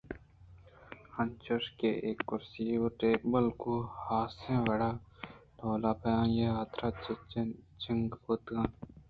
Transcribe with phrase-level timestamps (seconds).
[1.19, 4.99] انچوش کہ اے کرسی ءُٹیبل گوں حاصیں وڑءُ
[5.57, 6.87] ڈولےءَ پہ آئی ءِحاترا
[7.81, 8.75] جنگ بوتگ اَنت